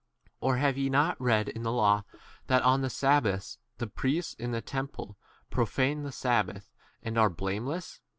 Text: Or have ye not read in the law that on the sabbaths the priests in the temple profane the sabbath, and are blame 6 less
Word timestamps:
Or 0.39 0.57
have 0.57 0.79
ye 0.79 0.89
not 0.89 1.21
read 1.21 1.47
in 1.47 1.61
the 1.61 1.71
law 1.71 2.05
that 2.47 2.63
on 2.63 2.81
the 2.81 2.89
sabbaths 2.89 3.59
the 3.77 3.85
priests 3.85 4.33
in 4.33 4.49
the 4.51 4.59
temple 4.59 5.15
profane 5.51 6.01
the 6.01 6.11
sabbath, 6.11 6.71
and 7.03 7.19
are 7.19 7.29
blame 7.29 7.65
6 7.65 7.67
less 7.67 8.01